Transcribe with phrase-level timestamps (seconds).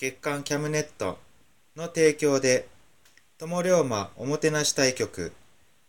[0.00, 1.18] 月刊キャムネット
[1.76, 2.66] の提供で
[3.36, 5.30] 友龍馬おもてなし対局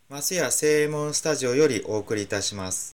[0.09, 2.91] マスヤ正右衛門スタジオよりお送りいたします。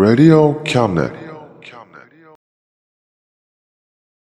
[0.00, 1.12] Radio Cabinet.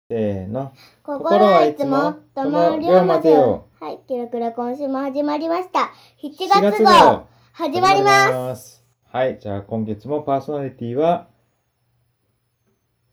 [0.09, 0.73] せーの。
[1.03, 3.67] 心はいつも、ともりょうまぜよ。
[3.79, 5.93] ははい、キラキラ今週も始まりました。
[6.23, 8.69] 7 7月号、始まります。
[8.71, 8.85] す。
[9.13, 11.29] はい、じゃあ今月もパーソナリティは、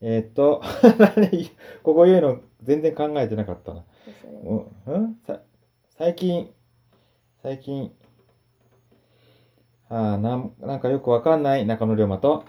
[0.06, 0.60] えーっと、
[1.16, 1.48] 何
[1.82, 3.84] ここ言うの全然考えてなかったな。
[4.44, 5.16] うん？
[5.96, 6.52] 最近、
[7.42, 7.90] 最近、
[9.88, 11.64] あーなんなんかよくわかんない？
[11.64, 12.44] 中野龍馬と、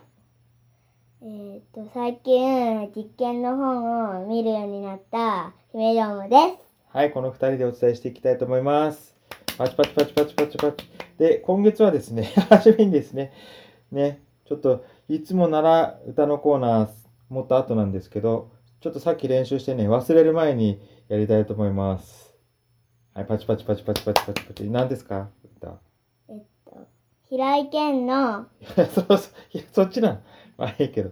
[1.22, 6.66] えっと、最近、実験の本を見るようになった、姫どーむです。
[6.90, 9.16] はい、この二人でお伝えしていきたいと思います。
[9.58, 10.90] パチパチパチパチパチパチ。
[11.18, 13.32] で、今月はですね、 初めにですね、
[13.94, 16.90] ね、ちょっと、いつもなら歌のコーナー、
[17.30, 22.36] もっと後なんですけど、ちょっとさっき練習してね、忘れる前にやりたいと思います。
[23.14, 24.64] はい、パチパチパチパチパチパチパチ。
[24.70, 25.30] 何ですか？
[25.58, 25.80] 歌。
[26.30, 26.88] えっと、
[27.30, 28.46] 平井堅の
[28.94, 30.20] そうそう、いや、そっちなの。
[30.58, 31.12] まあいいけど。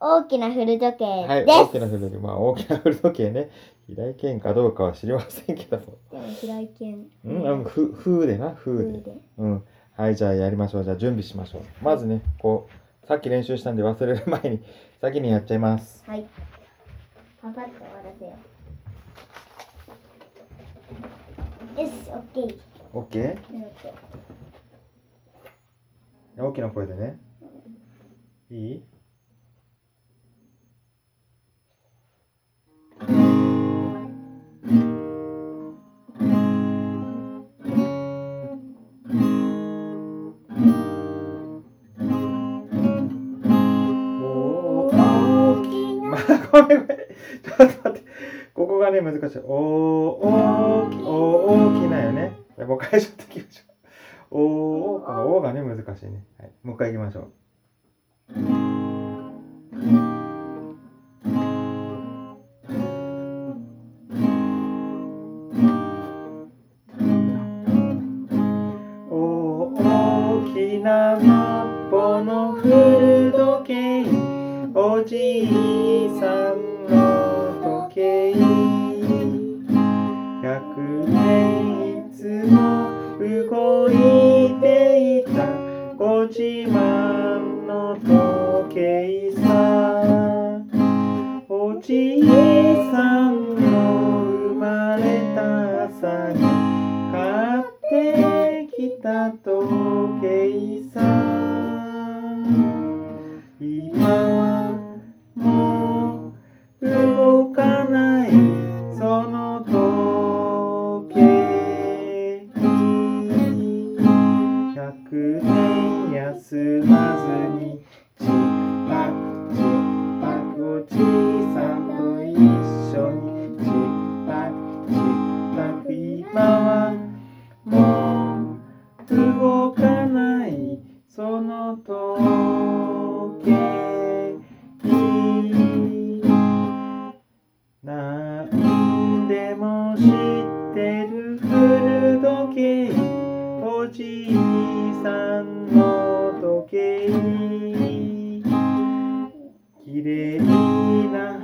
[0.00, 1.44] 大きな古時計はい。
[1.44, 3.50] 大きな古時計、まあ大きな古時計ね。
[3.88, 5.84] 平井堅かどうかは知りませんけども。
[6.12, 6.84] でも平井堅。
[7.24, 8.98] うん、あのふ、風でな、風で。
[9.00, 9.16] 風で。
[9.38, 9.64] うん。
[9.96, 10.84] はい、じゃあやりましょう。
[10.84, 11.62] じゃあ準備しましょう。
[11.82, 12.72] まずね、こう、
[13.08, 14.62] さっき練習したんで忘れる前に、
[15.00, 16.04] 先にやっちゃいます。
[16.06, 16.26] はい。
[17.40, 18.32] パパッと終わらせよ
[21.76, 21.80] う。
[21.80, 22.60] よし、オッケー。
[22.92, 22.92] OK?
[22.92, 27.18] オッケー大きな声でね。
[28.50, 28.84] いい？
[46.62, 46.98] ごめんごめん。
[46.98, 48.02] ちょっと待って。
[48.54, 49.38] ここがね、難しい。
[49.44, 52.32] おー、大き、おー、大きなよね。
[52.58, 53.62] もう一回ちょっといきましょ
[54.30, 54.40] う。
[54.40, 56.24] おー、このおーがね、難しいね。
[56.38, 56.52] はい。
[56.64, 57.32] もう一回いきましょう。
[69.80, 72.97] 大きなマッポの古時計
[75.00, 75.48] おじい
[76.18, 83.92] さんの時計100年いつも動い
[84.60, 85.46] ていた
[85.94, 87.38] ご自慢
[87.68, 87.94] の
[88.66, 89.40] 時計さ
[91.48, 92.22] おじい
[92.90, 96.40] さんの生まれた朝に
[97.12, 99.77] 買ってきた時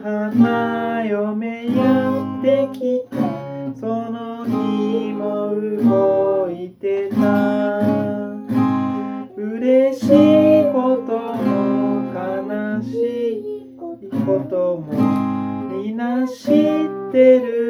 [0.02, 1.80] 花嫁や
[2.40, 2.78] ってき
[3.10, 3.16] た。
[3.78, 7.80] その日も動いてた。
[9.36, 10.08] 嬉しい
[10.72, 12.92] ことも悲し
[13.40, 14.84] いことも
[15.82, 17.63] みな知ってる。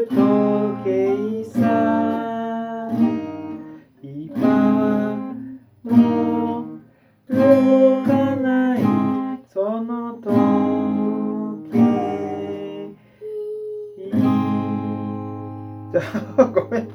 [15.94, 16.88] ちょっとごめん。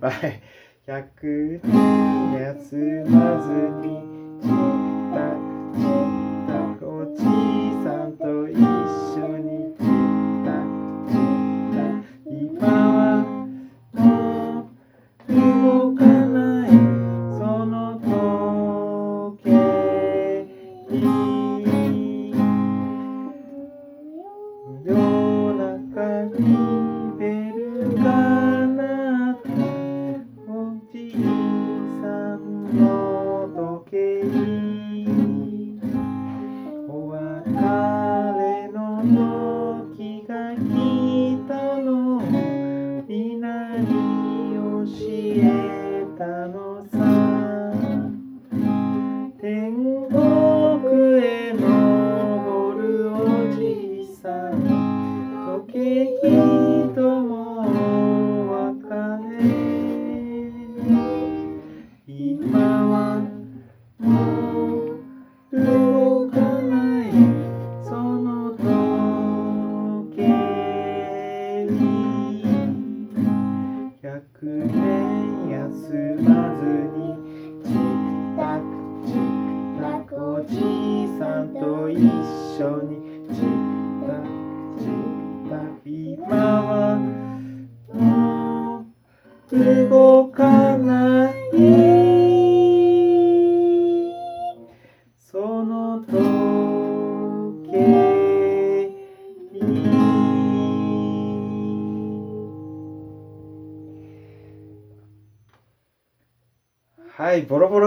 [0.00, 0.40] はい。
[0.86, 3.50] 百人休まず
[3.84, 4.13] に。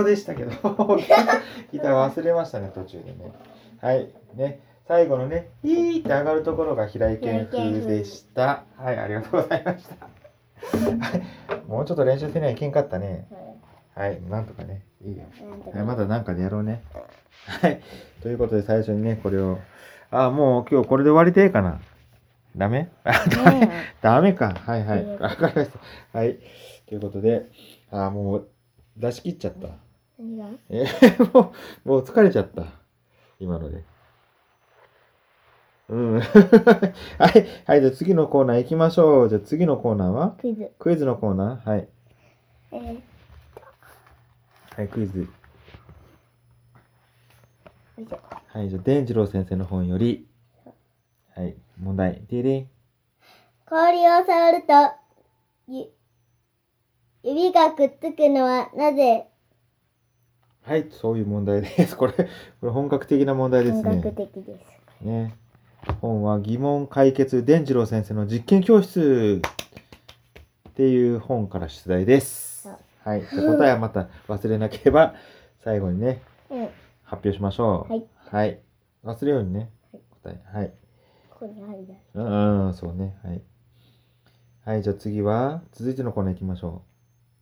[0.07, 0.51] でしたけど、
[1.71, 3.31] ギター忘れましたね、途中でね。
[3.79, 8.63] はい、ね、最後のね、いーって上がるところが平井堅風でした。
[8.75, 10.05] はい、ありがとうございました。
[10.05, 13.27] はいもうちょっと練習せないけんかったね。
[13.93, 15.23] はい、なんとかね、いいよ。
[15.73, 16.83] はい、まだなんかでやろうね。
[17.45, 17.81] はい。
[18.21, 19.59] ということで最初にね、これを。
[20.11, 21.81] あ、もう今日これで終わりてえかな。
[22.55, 22.89] ダメ？
[23.03, 23.69] あ、ダメ。
[24.01, 24.55] ダメか。
[24.65, 25.03] はいはい。
[25.03, 25.69] うんわかりまし
[26.13, 26.17] た。
[26.17, 26.39] はい。
[26.87, 27.47] ということで、
[27.91, 28.47] あ、もう
[28.95, 29.67] 出し切っちゃった。
[30.19, 30.49] 何が？
[30.69, 31.53] えー も
[31.85, 32.63] う、もう疲れちゃった。
[33.39, 33.83] 今ので。
[35.89, 36.19] うん。
[36.19, 36.23] はい。
[37.65, 37.81] はい。
[37.81, 39.29] じゃあ次のコーナー行きましょう。
[39.29, 40.31] じゃあ次のコーナーは？
[40.41, 40.71] クイズ。
[40.79, 41.69] クイズのコーナー？
[41.69, 41.87] はい。
[42.71, 43.01] えー、
[44.75, 45.19] はい、クイズ。
[45.19, 45.27] よ
[48.03, 48.19] いしょ。
[48.47, 48.69] はい。
[48.69, 50.27] じゃあ、伝次郎先生の本より。
[51.35, 51.55] はい。
[51.79, 52.25] 問題。
[52.27, 52.67] でで
[53.69, 54.73] 氷を触ると、
[55.67, 55.85] ゆ、
[57.23, 59.27] 指がくっつくのはなぜ
[60.67, 60.87] はい。
[60.91, 61.95] そういう問題です。
[61.95, 62.23] これ、こ
[62.63, 64.11] れ本格的な問題です本格ね。
[64.11, 65.05] 的です。
[65.05, 65.33] ね。
[66.01, 69.41] 本は疑問解決伝次郎先生の実験教室
[70.69, 72.67] っていう本から出題です。
[73.05, 73.21] はい。
[73.21, 75.15] じゃあ答えはまた忘れなければ
[75.63, 76.63] 最後にね、うん。
[77.03, 77.93] 発表しましょう。
[77.93, 78.05] はい。
[78.29, 78.59] はい。
[79.05, 79.69] 忘れようにね。
[80.21, 80.41] 答え。
[80.53, 80.73] はい。
[81.29, 83.15] ここにあるだうん、うん、そうね。
[83.23, 83.41] はい。
[84.65, 84.83] はい。
[84.83, 86.81] じゃあ次は、続いてのコーナー行きましょ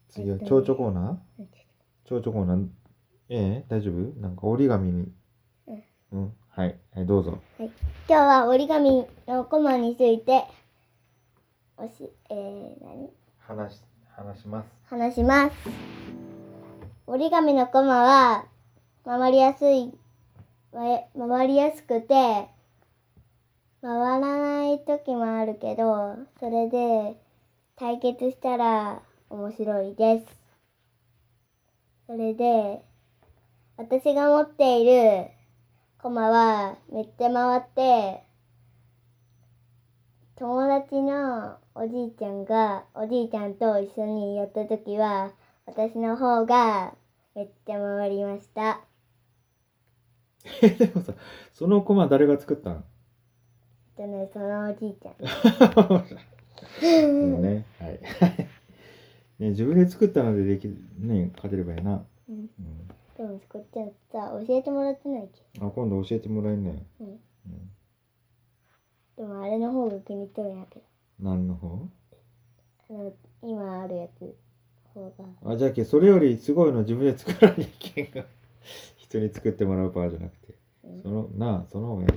[0.10, 0.14] う。
[0.14, 1.46] 次は、えっと蝶々コーナー？
[2.08, 2.68] 蝶々コーナー、
[3.30, 4.20] ええ大丈夫？
[4.22, 5.12] なんか折り紙に。
[5.68, 5.84] うん。
[6.12, 6.34] うん。
[6.50, 6.78] はい。
[6.94, 7.40] はい、どうぞ。
[7.60, 7.70] 今
[8.08, 10.46] 日は折り紙のコマについて、
[11.78, 13.10] おし、えー、何？
[13.40, 13.82] 話し、
[14.16, 14.70] 話します。
[14.86, 15.56] 話します。
[17.08, 18.46] 折り紙のコマは、
[19.04, 19.92] 回りやすい、
[20.72, 22.48] わ回りやすくて、
[23.82, 27.20] 回らない時もあるけど、それで
[27.76, 30.26] 対決したら面白いです。
[32.08, 32.84] それで、
[33.78, 35.28] 私が持っている
[35.98, 38.24] コマはめっちゃ回って、
[40.38, 45.34] 友達のおじいちゃんが、おじいちゃんと一緒にやった時は、
[45.66, 46.94] 私の方が
[47.36, 48.80] めっちゃ回りました。
[50.62, 51.14] え、でもさ、
[51.52, 52.84] そのコマ誰が作ったん
[53.98, 55.16] えっとね、そのおじいちゃん。
[55.74, 55.82] そ
[56.82, 57.66] うね。
[57.80, 58.00] はい。
[59.40, 62.06] ね、自分で作ったのでできる、ね、勝てればいいな。
[62.30, 62.95] うんうん。
[63.18, 66.86] でもこっちはさ、教えてもらってないけあ、今度教えてもらえんね。
[67.00, 67.06] ど。
[67.06, 67.12] うん。
[67.12, 67.16] う
[67.50, 67.72] ん。
[69.16, 70.86] でもあれの方が気に入っとるんやけど。
[71.20, 71.90] 何の方？
[72.90, 74.36] あの、今あるやつ、
[74.94, 75.52] 方が。
[75.54, 78.26] あ、じゃあけ、それよりすごいの自分で作らなきゃいけんが。
[78.98, 80.56] 人に作ってもらうパーじゃなくて。
[80.84, 82.10] うんその、なあ、その方がいい。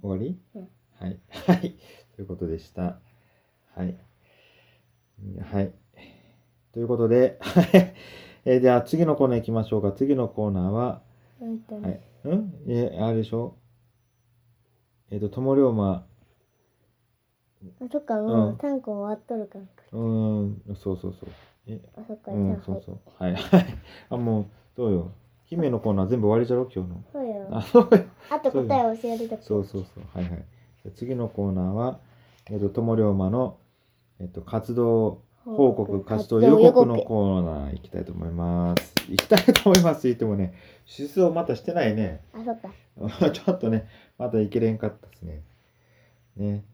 [0.00, 0.68] 終わり、うん
[1.00, 1.18] はい。
[1.30, 1.76] はい。
[2.14, 3.00] ということでした。
[3.74, 3.96] はい。
[5.40, 5.72] はい。
[6.76, 7.38] ということで、
[8.44, 9.92] えーじゃあ次のコーナー行きましょうか。
[9.92, 11.00] 次のコーナーは、
[11.40, 12.00] うんとはい。
[12.26, 12.52] うん？
[12.68, 13.56] え、あれでしょ？
[15.10, 16.04] えっ、と、友龍馬、
[17.80, 21.30] あそっかもうんう3個終わっとるからうーん、そうそうそう。
[21.66, 22.98] え、あそっかうん、そうそう。
[23.18, 23.34] はい。
[23.34, 23.66] はい。
[24.10, 25.12] あ、もう、どうよ。
[25.46, 26.68] 姫のコーナー全部終わりじゃろ？
[26.70, 27.04] 今日の。
[27.10, 28.04] そうよあ、そうよ。
[28.30, 28.60] あと答
[28.94, 30.04] え教えるだけそうそうそう。
[30.12, 30.44] はいはい。
[30.84, 32.00] じゃあ次のコーナーは、
[32.50, 33.56] えっ、と、友龍馬の、
[34.20, 38.92] えっ、と、活動報告、活動予告のコーナー行きたいと思います。
[39.08, 40.08] 行きたいと思います。
[40.08, 40.54] 言ってもね、
[40.86, 42.20] 出場またしてないね。
[42.32, 42.70] あそっか
[43.30, 43.86] ちょっとね、
[44.18, 45.42] まだ行けれんかったですね。
[46.36, 46.64] ね。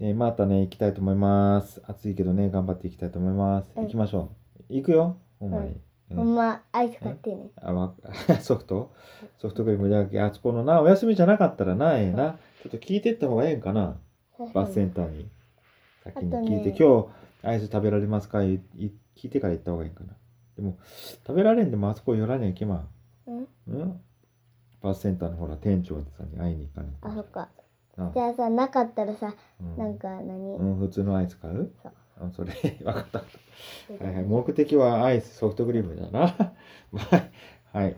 [0.00, 1.82] ね、またね、行きたいと思います。
[1.86, 3.70] 暑いけどね、頑張っていきたいと思います。
[3.76, 4.30] うん行きましょ
[4.70, 4.74] う。
[4.74, 5.66] 行くよ、ほんまに。
[6.10, 7.92] うんほんまアイス買ってねあわ
[8.40, 8.90] ソフト？
[9.36, 12.38] ソフトクリームじゃなくてあそこのな、お休みじゃなかったらな、ええな。
[12.62, 13.98] ちょっと聞いてった方がええんかな、
[14.54, 15.28] バスセンターに。
[16.04, 18.42] 先に聞いて、ね今日アイス食べられますか？
[18.42, 18.60] いい
[19.16, 20.14] 聞いてから行った方がいいかな。
[20.56, 20.78] でも、
[21.26, 22.88] 食べられんでもあそこ寄らねえけま
[23.26, 23.38] うん？
[23.40, 23.46] ん。
[23.68, 24.00] うん？
[24.80, 27.48] バスセンターのほら、店長さんに会いに行かないとあそっか
[27.96, 30.56] なじゃあさなかったらさうんなんか何？
[30.56, 31.72] うん、普通のアイス買う？
[31.82, 32.52] そうあそれ、
[32.84, 33.18] わかった。
[34.04, 36.20] はいはい、目的はアイス、ソフトクリームだな。
[36.92, 37.30] はい。
[37.72, 37.96] はい。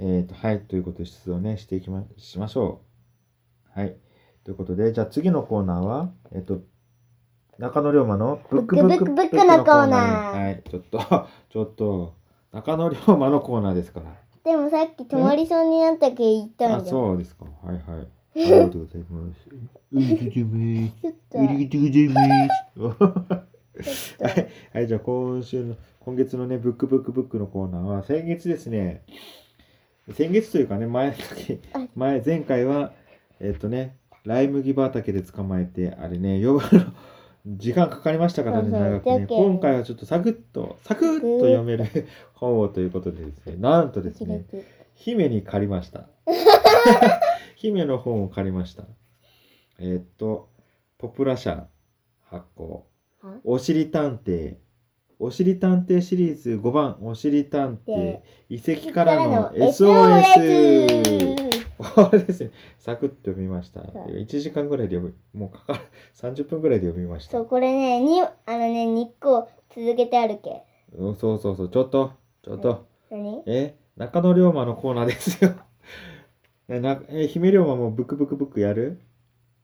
[0.00, 0.60] えっ、と、はい。
[0.62, 2.80] ということで、出動ね、していきま、しましょ
[3.76, 3.78] う。
[3.78, 3.96] はい。
[4.42, 6.60] ということで、じゃあ次のコーナーは、えっ、と、
[7.58, 10.62] 中野龍馬のブックブックブックのコーナーはい。
[10.68, 10.98] ちょっと、
[11.50, 12.14] ちょっと、
[12.52, 14.06] 中野龍馬のコーナーですから。
[14.44, 17.46] でもさっき泊まりそうになったけ言ったあ、んじゃんそうですか。
[17.62, 18.06] はいはい。
[18.36, 19.48] ありがとうございます。
[19.50, 21.00] うりがとうございます。
[21.00, 21.38] ちょっと
[24.20, 29.02] はい、はい、じゃあ今週の、今月のね、ブックブックブックのコーナーは、先月ですね、
[30.12, 32.92] 先月というかね、前の時あ、前、前回は、
[33.40, 36.84] えっとね、ライ麦畑で捕まえて、あれね、呼ぶの、
[37.46, 39.26] 時間かかりましたからね、長くね。
[39.28, 41.84] 今回はちょっとサクッと、サクッと読める
[42.32, 44.44] 本をということでですね、なんとですね、
[44.94, 46.08] 姫に借りました。
[47.56, 48.84] 姫の本を借りました。
[49.78, 50.48] えーっと、
[50.96, 51.66] ポプラ社
[52.22, 52.86] 発行
[53.22, 53.34] は？
[53.44, 54.56] おしり探偵。
[55.18, 58.22] おしり探偵シリーズ5番、おしり探偵で。
[58.48, 61.53] 遺跡からの SOS!
[61.78, 63.80] これですね、サクッと読みました。
[63.80, 65.80] う1時間ぐらいで読み、もうかかる、
[66.14, 67.46] 30分ぐらいで読みましたそう。
[67.46, 70.62] これねにあのね2個続けてあるけ
[70.96, 72.12] うんそうそうそう、ちょっと、
[72.44, 72.86] ちょっと。
[73.10, 73.42] 何？
[73.46, 75.54] え中野龍馬のコーナーですよ。
[76.68, 79.00] え、な、え、姫龍馬もブクブクブックやる？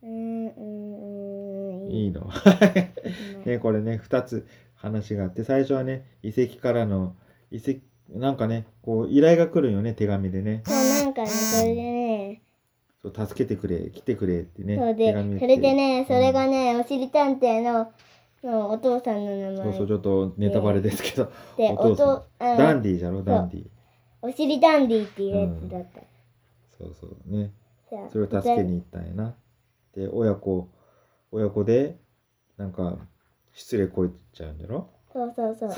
[0.03, 2.23] うーんうーんうーんいいの？
[2.23, 7.15] うん ね、これね、二つ話があって、最初はね、遺跡からの、
[7.51, 10.63] 遺跡、なんかね、こう、依頼が来るよね、手紙でね。
[10.67, 12.00] そうなんかねそれでね
[13.03, 14.77] そう、助けてくれ、来てくれってね。
[14.77, 15.41] そうで手紙来て。
[15.41, 17.93] それでねそれがねおしり探偵の
[18.43, 19.65] のお父さんの名前。
[19.65, 22.07] そうそう、ちょっとネタバレですけど、でおお父さん。
[22.07, 23.67] とあのダンディーじゃろ、ダンディー。
[24.23, 26.01] おしりダンディっていうやつだった、
[26.79, 27.53] そうそう、ね。
[27.91, 29.35] じゃあそれを助けに行ったんやな。
[29.95, 30.69] で、親子、
[31.33, 31.97] 親子で、
[32.57, 32.99] なんか、
[33.53, 34.89] 失礼こいちゃうんだろ？
[35.13, 35.71] そうそうそう。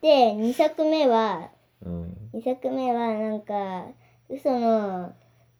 [0.00, 1.50] で2作目は
[1.84, 2.16] うん。
[2.34, 3.86] 2作目はなんか
[4.28, 5.12] 嘘の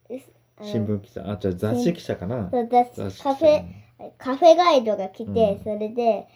[0.09, 2.49] うすあの新聞記者、あ、じゃあ雑誌記者かな。
[2.51, 3.63] そうだ雑誌記者カフェ
[4.17, 6.27] カフェガイドが来て、うんそれで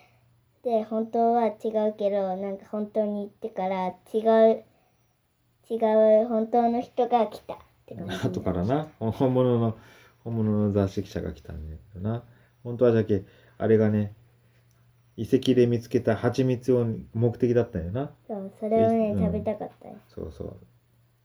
[0.64, 4.20] で本当は違うけどなんか本当に行ってから違
[4.52, 4.64] う
[5.70, 5.76] 違
[6.24, 9.78] う本当の人が来たって感じ 後からな、本物の、
[10.24, 12.24] 本物の雑誌記者が来たんだけどな。
[12.64, 13.24] 本当はじゃけ、
[13.58, 14.14] あれがね、
[15.16, 18.12] 遺跡で見つけた蜂蜜を目的だったんよな。
[18.28, 20.58] そうそれをね、うん食べたかったよそうそう。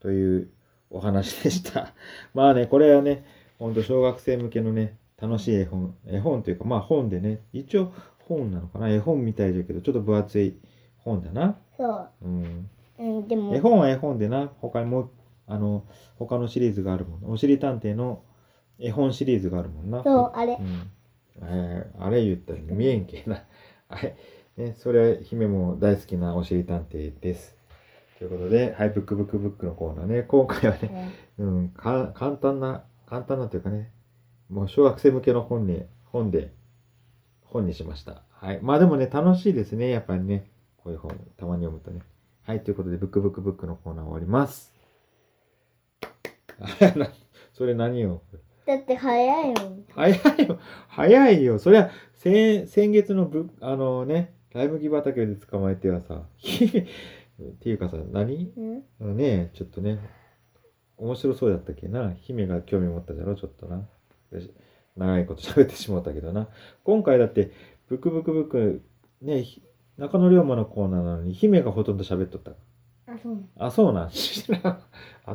[0.00, 0.50] という
[0.92, 1.92] お話でした。
[2.34, 3.24] まあね、これはね、
[3.58, 10.56] ほんと小学生向けのね、楽しい絵本、絵本というか、まあ本でね、一応本なのかな、絵本みたいだけど、ちょっと分厚い
[10.98, 11.56] 本だな。
[11.76, 12.70] そううん。
[12.98, 15.10] うん、でも絵本は絵本でな、他にも、
[15.46, 15.84] あの、
[16.18, 17.32] 他のシリーズがあるもん。
[17.32, 18.22] おしり探偵の
[18.78, 20.02] 絵本シリーズがあるもんな。
[20.02, 20.90] そうあれうん。
[21.42, 23.44] えーあれ言ったら見えんけな。
[23.88, 24.16] あれ、
[24.56, 27.56] ね、それ、姫も大好きなおしり探偵です。
[28.22, 30.22] ということで、はい、ブックブックブックのコーナーね。
[30.22, 33.90] 今回はね、うん、か簡単な、簡単なというかね、
[34.48, 36.52] もう小学生向けの本に、本で、
[37.42, 38.22] 本にしました。
[38.30, 38.60] はい。
[38.62, 39.90] まあでもね、楽しいですね。
[39.90, 42.02] やっぱりね、こういう本、たまに読むとね。
[42.44, 44.72] はい、ということで、ブックブックブックのコーナー終わります。
[46.96, 47.10] な
[47.54, 48.22] それ何よ？
[48.66, 50.58] だって早いもん早いよ。
[50.86, 51.58] 早いよ。
[51.58, 56.22] そりゃ、先、先月のぶ、あのね、ライ麦畑で捕まえてはさ、
[57.50, 58.52] っていうかさ、何？
[59.00, 59.98] ねちょっとね、
[60.96, 62.12] 面白そうだったっけな。
[62.12, 63.88] 姫が興味持ったじゃろ、ちょっとな。
[64.96, 66.48] 長いこと喋ってしまったけどな。
[66.84, 67.50] 今回だって、
[67.88, 68.82] ブクブクブク、
[69.20, 69.62] ね、ひ
[69.96, 72.52] 中野龍馬のコーナーなのに、姫がほとんど喋っとった。
[73.06, 74.04] あ、そうなのあ、そうなん？
[74.04, 74.10] あ、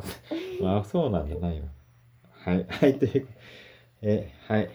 [0.02, 1.68] そあそうなんだな、今。
[2.30, 2.66] はい。
[2.68, 3.28] はい、という、
[4.02, 4.70] え、はい。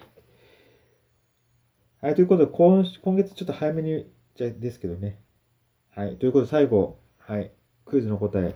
[2.00, 5.18] はい、ということで、今今月ちょっと早めに、じゃですけどね。
[5.90, 6.16] はい。
[6.16, 7.52] ということで、最後、はい。
[7.84, 8.54] クイズの答え、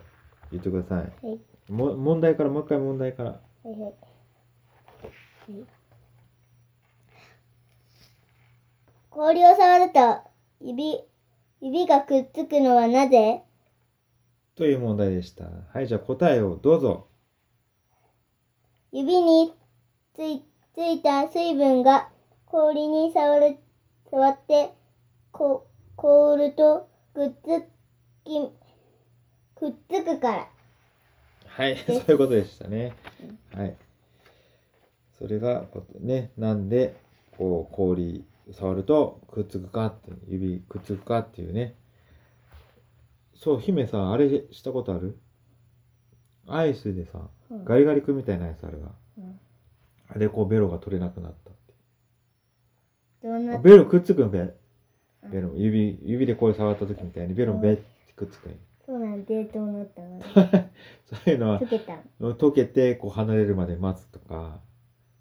[0.51, 1.27] 言ってください。
[1.27, 1.41] はい。
[1.73, 3.31] も問題から、もう一回問題から。
[3.31, 3.81] はいはい。
[3.81, 3.93] はい
[9.11, 10.21] 氷を触ると
[10.61, 11.01] 指、
[11.61, 13.43] 指がくっつくのはなぜ？
[14.55, 15.47] という問題でした。
[15.73, 17.09] はい、じゃあ答えをどうぞ。
[18.93, 19.55] 指に
[20.15, 22.11] ついついた水分が
[22.47, 23.57] 氷に触る、
[24.09, 24.73] 触って、
[25.33, 27.65] こ、凍るとくっつ
[28.29, 28.53] き、
[29.55, 30.49] くっつくから。
[31.47, 32.93] はい、そういうことでしたね。
[33.55, 33.75] はい。
[35.19, 37.01] それが、こね、なんで、
[37.37, 41.75] こう、氷触るとくっつくかって、指くっつくかっていうね。
[43.35, 45.19] そう、姫さ、あれしたことある？
[46.47, 48.93] アイスでさ、うんガリガリ君みたいなやつあるが。
[49.19, 49.41] うん
[50.11, 51.75] あれこうベロが取れなくなったって。
[53.63, 54.55] ベロくっつくのベ
[55.31, 57.83] ベロ、指、指でこう触った時みたいにベロもベッて
[58.19, 60.21] くっつくんよそうなんでどうなったの
[61.05, 64.61] そういうのは溶けたの溶けてこう離れるまで待つとか、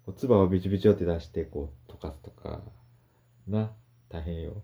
[0.06, 2.62] こう唾をビチビチョって出してこう溶かすとか、
[3.46, 3.72] な、
[4.08, 4.62] 大変よ。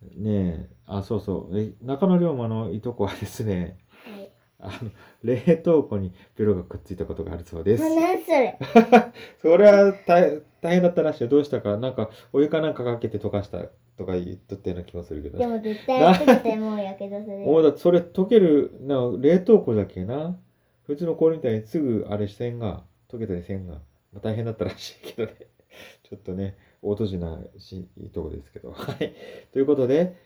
[0.00, 1.60] ねえ、あ、そうそう。
[1.60, 4.30] え中野龍馬のいとこはですね、はい。
[4.60, 4.90] あの、
[5.22, 7.82] 冷凍庫にベロがくっついたことがあるそうです。
[7.82, 8.58] 何それ
[9.42, 11.28] それは大大変だったらしいよ。
[11.28, 13.64] どうしたか、なんかお湯かなんかかけて溶かした
[13.96, 15.38] とか言っとったような気もするけど。
[15.38, 17.44] でも絶対溶けてもうやけどする。
[17.46, 20.38] おだってそれ溶けるな冷凍庫だけな
[20.86, 23.80] 普通の氷みたいにすぐあれせんが溶けたりせんが、ま
[24.16, 25.36] あ、大変だったらしいけどね。
[26.02, 28.72] ちょっとね大戸なしいいとこですけど。
[28.76, 29.14] はい。
[29.52, 30.16] ということで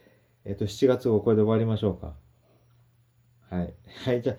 [0.44, 2.14] えっ、と7月号これで終わりましょうか。
[3.50, 3.74] はい。
[4.04, 4.36] はいじゃあ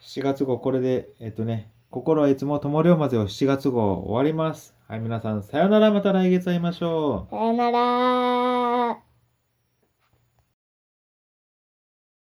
[0.00, 4.74] 7月号これでえっ、とね心はいつも友龍まぜを7月号終わります。
[4.88, 5.90] はい皆さんさよなら。
[5.90, 7.30] また来月会いましょう。
[7.30, 8.98] さよなら。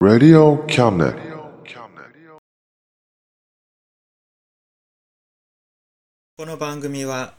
[0.02, 1.15] Radio Cabinet.
[6.36, 7.34] この番組は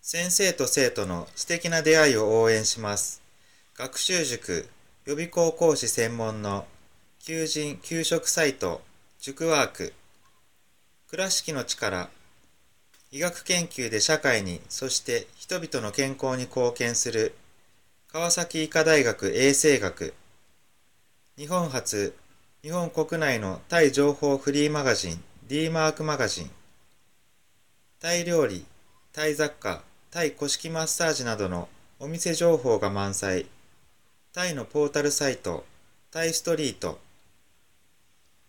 [0.00, 3.20] 先生と生徒の素敵な出会いを応援します。
[3.74, 4.68] 学習塾
[5.06, 6.66] 予備校講師専門の
[7.18, 8.80] 求人・給食サイト
[9.18, 9.92] 塾ワーク
[11.10, 12.08] 倉敷の力
[13.10, 17.34] 医学研究で社会にそして人々の健康に貢献する
[18.12, 20.14] 川崎医科大学衛生学
[21.36, 22.14] 日本初
[22.62, 26.50] 日本国内のタイ情報フリーマガジン D マークマガジン
[28.00, 28.64] タイ料理、
[29.12, 31.68] タイ雑貨、タイ古式マッサージなどの
[31.98, 33.46] お店情報が満載。
[34.32, 35.64] タイのポータルサイト、
[36.12, 37.00] タイストリート。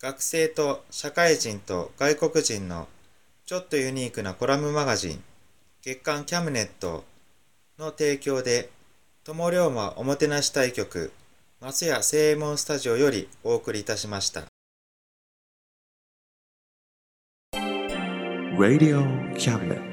[0.00, 2.88] 学生と社会人と外国人の
[3.44, 5.22] ちょっとユニークなコラムマガジン
[5.82, 7.04] 月刊キャムネット
[7.78, 8.70] の提供で
[9.24, 11.12] 友龍馬おもてなし対局
[11.60, 14.44] 松屋正右衛門スタジオよりお送りいたしました
[18.58, 19.04] Radio
[19.36, 19.89] Cabinet.